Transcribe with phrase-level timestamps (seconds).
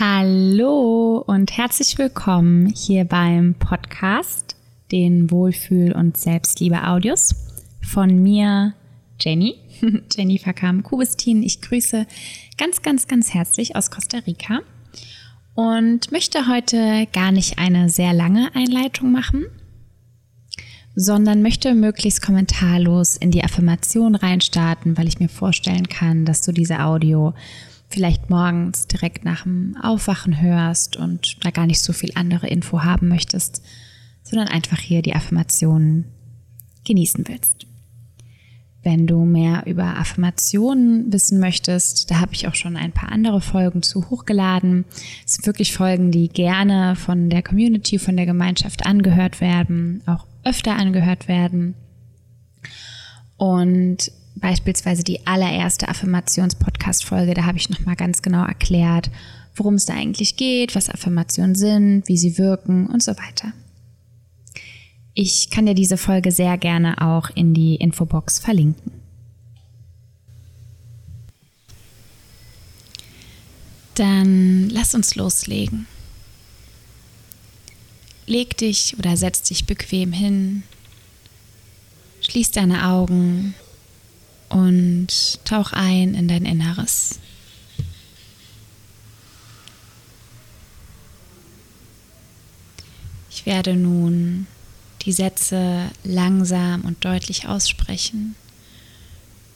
[0.00, 4.54] Hallo und herzlich willkommen hier beim Podcast,
[4.92, 7.34] den Wohlfühl- und Selbstliebe-Audios
[7.82, 8.74] von mir,
[9.18, 9.56] Jenny,
[10.16, 11.42] Jennifer Kam Kubistin.
[11.42, 12.06] Ich grüße
[12.56, 14.60] ganz, ganz, ganz herzlich aus Costa Rica
[15.54, 19.46] und möchte heute gar nicht eine sehr lange Einleitung machen,
[20.94, 26.52] sondern möchte möglichst kommentarlos in die Affirmation reinstarten, weil ich mir vorstellen kann, dass du
[26.52, 27.34] diese Audio
[27.88, 32.82] vielleicht morgens direkt nach dem Aufwachen hörst und da gar nicht so viel andere Info
[32.82, 33.62] haben möchtest,
[34.22, 36.04] sondern einfach hier die Affirmationen
[36.84, 37.66] genießen willst.
[38.82, 43.40] Wenn du mehr über Affirmationen wissen möchtest, da habe ich auch schon ein paar andere
[43.40, 44.84] Folgen zu hochgeladen.
[45.26, 50.26] Es sind wirklich Folgen, die gerne von der Community, von der Gemeinschaft angehört werden, auch
[50.44, 51.74] öfter angehört werden.
[53.36, 59.10] Und beispielsweise die allererste Affirmations-Podcast-Folge, da habe ich nochmal ganz genau erklärt,
[59.54, 63.52] worum es da eigentlich geht, was Affirmationen sind, wie sie wirken und so weiter.
[65.14, 68.92] Ich kann dir diese Folge sehr gerne auch in die Infobox verlinken.
[73.94, 75.88] Dann lass uns loslegen.
[78.26, 80.62] Leg dich oder setz dich bequem hin,
[82.20, 83.54] schließ deine Augen
[84.48, 85.08] und
[85.44, 87.18] tauch ein in dein Inneres.
[93.30, 94.46] Ich werde nun
[95.02, 98.34] die Sätze langsam und deutlich aussprechen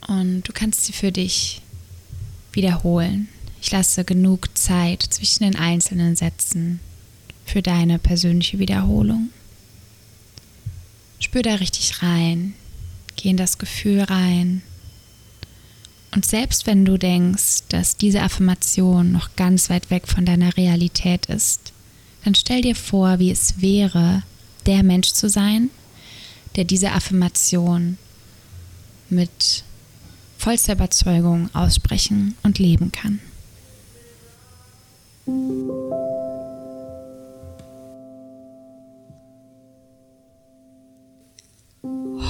[0.06, 1.62] und du kannst sie für dich
[2.52, 3.28] wiederholen.
[3.60, 6.80] Ich lasse genug Zeit zwischen den einzelnen Sätzen
[7.44, 9.30] für deine persönliche Wiederholung.
[11.18, 12.54] Spür da richtig rein,
[13.16, 14.62] geh in das Gefühl rein
[16.14, 21.26] und selbst wenn du denkst, dass diese Affirmation noch ganz weit weg von deiner Realität
[21.26, 21.72] ist,
[22.24, 24.22] dann stell dir vor, wie es wäre,
[24.66, 25.70] der Mensch zu sein,
[26.54, 27.96] der diese Affirmation
[29.08, 29.64] mit
[30.36, 33.20] vollster Überzeugung aussprechen und leben kann.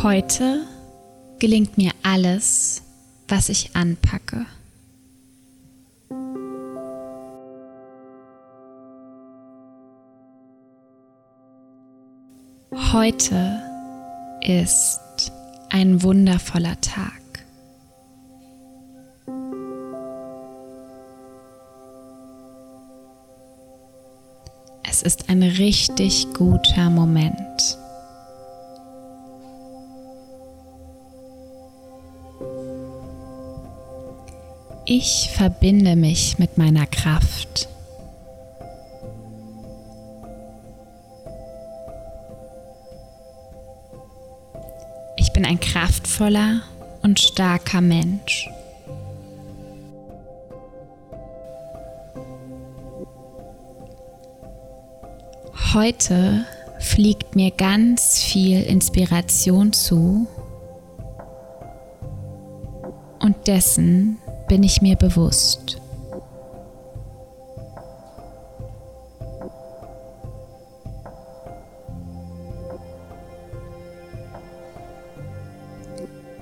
[0.03, 0.67] Heute
[1.39, 2.83] gelingt mir alles,
[3.33, 4.45] was ich anpacke.
[12.93, 13.63] Heute
[14.43, 15.01] ist
[15.71, 17.23] ein wundervoller Tag.
[24.83, 27.52] Es ist ein richtig guter Moment.
[34.85, 37.69] Ich verbinde mich mit meiner Kraft.
[45.17, 46.63] Ich bin ein kraftvoller
[47.03, 48.51] und starker Mensch.
[55.75, 56.45] Heute
[56.81, 60.27] fliegt mir ganz viel Inspiration zu
[63.21, 64.19] und dessen
[64.53, 65.81] bin ich mir bewusst.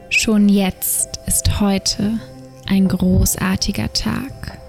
[0.09, 2.19] Schon jetzt ist heute
[2.67, 4.60] ein großartiger Tag.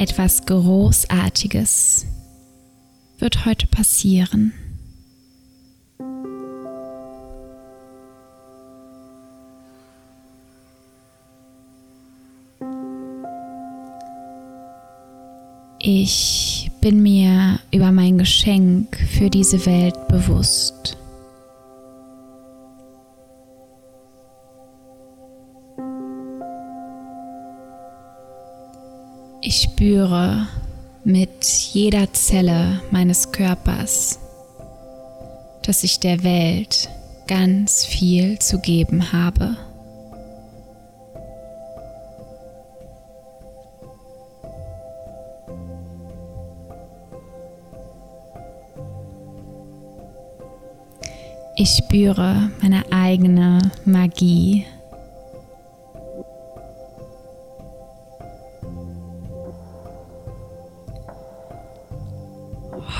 [0.00, 2.06] Etwas Großartiges
[3.18, 4.54] wird heute passieren.
[15.78, 20.96] Ich bin mir über mein Geschenk für diese Welt bewusst.
[29.80, 30.46] Spüre
[31.04, 31.42] mit
[31.72, 34.18] jeder Zelle meines Körpers,
[35.62, 36.90] dass ich der Welt
[37.26, 39.56] ganz viel zu geben habe.
[51.56, 54.66] Ich spüre meine eigene Magie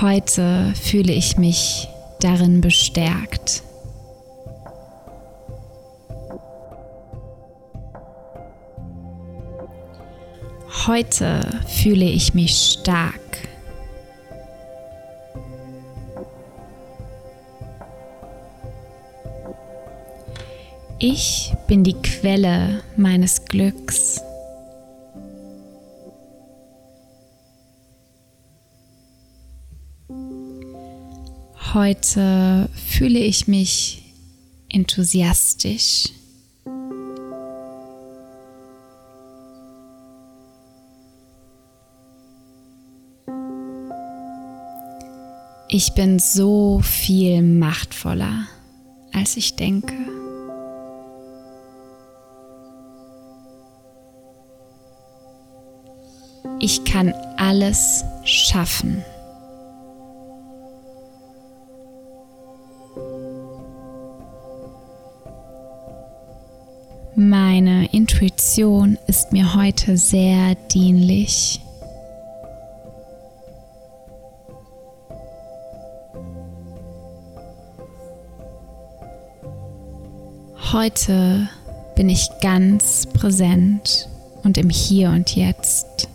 [0.00, 1.86] Heute fühle ich mich
[2.20, 3.62] darin bestärkt.
[10.86, 13.20] Heute fühle ich mich stark.
[20.98, 24.22] Ich bin die Quelle meines Glücks.
[31.72, 34.02] Heute fühle ich mich
[34.68, 36.08] enthusiastisch.
[45.68, 48.48] Ich bin so viel machtvoller,
[49.12, 49.94] als ich denke.
[56.58, 59.04] Ich kann alles schaffen.
[67.30, 71.60] Meine Intuition ist mir heute sehr dienlich.
[80.72, 81.48] Heute
[81.94, 84.08] bin ich ganz präsent
[84.42, 86.08] und im Hier und Jetzt.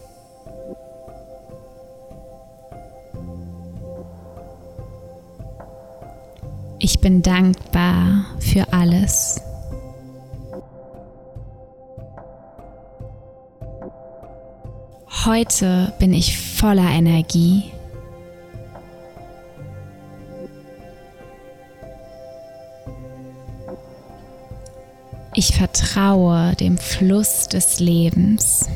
[6.79, 9.39] Ich bin dankbar für alles.
[15.25, 17.71] Heute bin ich voller Energie.
[25.33, 28.69] Ich vertraue dem Fluss des Lebens.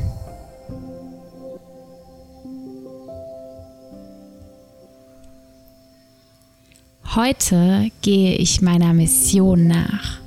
[7.14, 10.20] Heute gehe ich meiner Mission nach.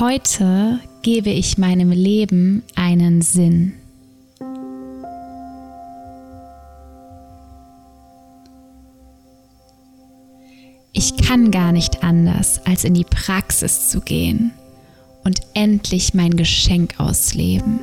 [0.00, 3.74] Heute gebe ich meinem Leben einen Sinn.
[10.94, 14.52] Ich kann gar nicht anders, als in die Praxis zu gehen
[15.24, 17.78] und endlich mein Geschenk ausleben.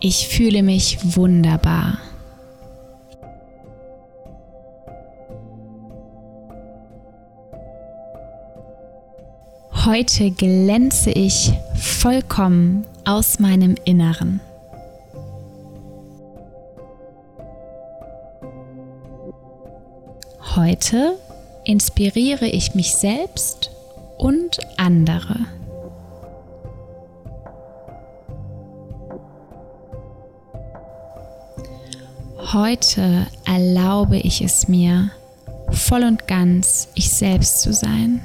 [0.00, 1.98] Ich fühle mich wunderbar.
[9.90, 14.38] Heute glänze ich vollkommen aus meinem Inneren.
[20.54, 21.18] Heute
[21.64, 23.72] inspiriere ich mich selbst
[24.16, 25.34] und andere.
[32.52, 35.10] Heute erlaube ich es mir,
[35.72, 38.20] voll und ganz ich selbst zu sein.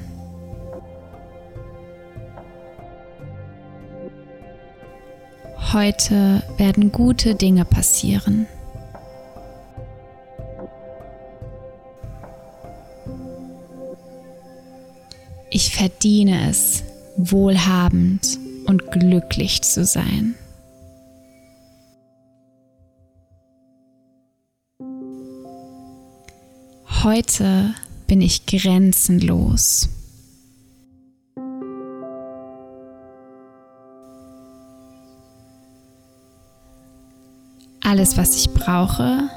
[5.72, 8.46] Heute werden gute Dinge passieren.
[15.50, 16.84] Ich verdiene es,
[17.16, 20.36] wohlhabend und glücklich zu sein.
[27.02, 27.74] Heute
[28.06, 29.88] bin ich grenzenlos.
[38.06, 39.28] Alles, was ich brauche,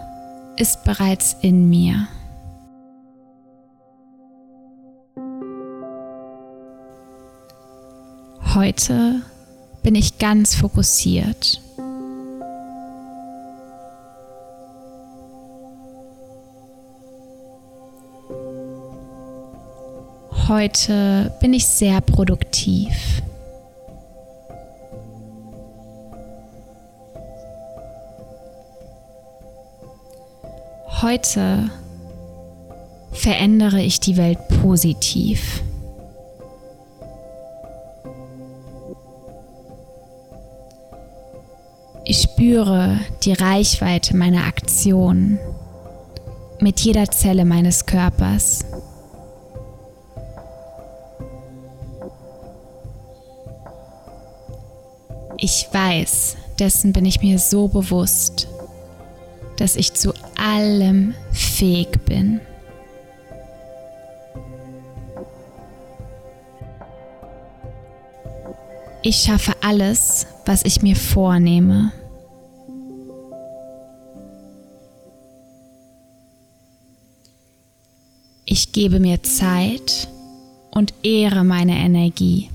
[0.58, 2.08] ist bereits in mir.
[8.54, 9.24] Heute
[9.82, 11.60] bin ich ganz fokussiert.
[20.48, 23.24] Heute bin ich sehr produktiv.
[31.02, 31.70] Heute
[33.14, 35.64] verändere ich die Welt positiv.
[42.04, 45.40] Ich spüre die Reichweite meiner Aktionen
[46.60, 48.66] mit jeder Zelle meines Körpers.
[55.38, 58.49] Ich weiß, dessen bin ich mir so bewusst,
[59.60, 62.40] dass ich zu allem fähig bin.
[69.02, 71.92] Ich schaffe alles, was ich mir vornehme.
[78.46, 80.08] Ich gebe mir Zeit
[80.72, 82.50] und ehre meine Energie.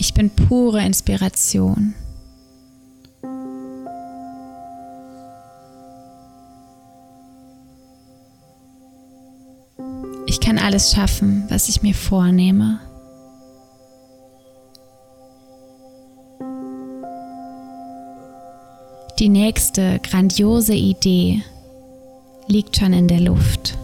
[0.00, 1.94] Ich bin pure Inspiration.
[10.26, 12.80] Ich kann alles schaffen, was ich mir vornehme.
[19.18, 21.42] Die nächste grandiose Idee
[22.46, 23.76] liegt schon in der Luft.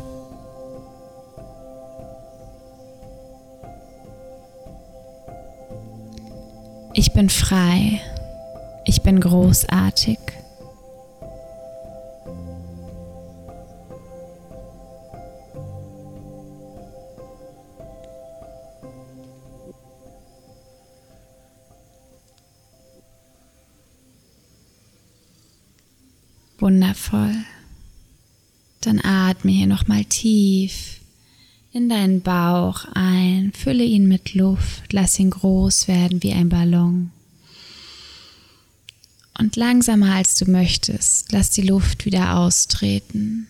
[6.99, 8.01] Ich bin frei.
[8.87, 10.19] Ich bin großartig.
[26.59, 27.35] Wundervoll.
[28.81, 31.01] Dann atme hier nochmal tief
[31.73, 37.11] in deinen Bauch ein, fülle ihn mit Luft, lass ihn groß werden wie ein Ballon.
[39.39, 43.49] Und langsamer als du möchtest, lass die Luft wieder austreten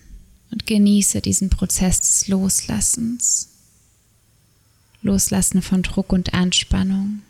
[0.50, 3.50] und genieße diesen Prozess des Loslassens.
[5.02, 7.20] Loslassen von Druck und Anspannung,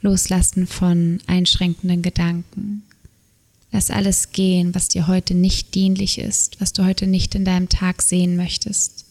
[0.00, 2.84] Loslassen von einschränkenden Gedanken.
[3.72, 7.68] Lass alles gehen, was dir heute nicht dienlich ist, was du heute nicht in deinem
[7.68, 9.05] Tag sehen möchtest.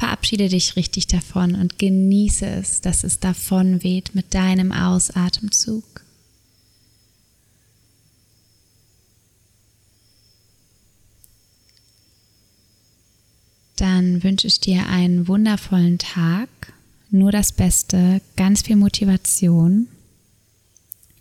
[0.00, 5.84] Verabschiede dich richtig davon und genieße es, dass es davon weht mit deinem Ausatemzug.
[13.76, 16.48] Dann wünsche ich dir einen wundervollen Tag,
[17.10, 19.86] nur das Beste, ganz viel Motivation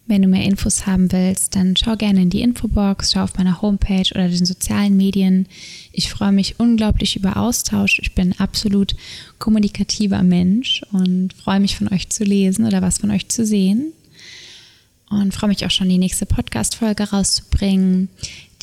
[0.09, 3.61] wenn du mehr Infos haben willst, dann schau gerne in die Infobox, schau auf meiner
[3.61, 5.47] Homepage oder den sozialen Medien.
[5.91, 7.99] Ich freue mich unglaublich über Austausch.
[7.99, 8.95] Ich bin absolut
[9.37, 13.93] kommunikativer Mensch und freue mich von euch zu lesen oder was von euch zu sehen.
[15.11, 18.09] Und freue mich auch schon, die nächste Podcast-Folge rauszubringen,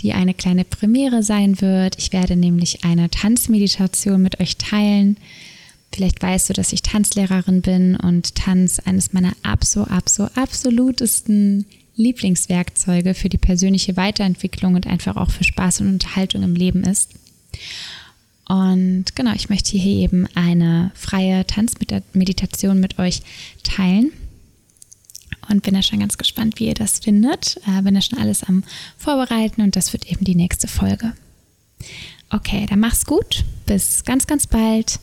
[0.00, 1.96] die eine kleine Premiere sein wird.
[1.98, 5.16] Ich werde nämlich eine Tanzmeditation mit euch teilen
[5.96, 13.14] Vielleicht weißt du, dass ich Tanzlehrerin bin und Tanz eines meiner abso, abso, absolutesten Lieblingswerkzeuge
[13.14, 17.12] für die persönliche Weiterentwicklung und einfach auch für Spaß und Unterhaltung im Leben ist.
[18.46, 23.22] Und genau, ich möchte hier eben eine freie Tanzmeditation mit euch
[23.62, 24.12] teilen.
[25.48, 27.56] Und bin da schon ganz gespannt, wie ihr das findet.
[27.66, 28.64] Äh, bin da schon alles am
[28.98, 31.14] Vorbereiten und das wird eben die nächste Folge.
[32.28, 33.46] Okay, dann mach's gut.
[33.64, 35.00] Bis ganz, ganz bald.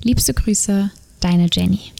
[0.00, 1.92] Liebste Grüße, deine Jenny.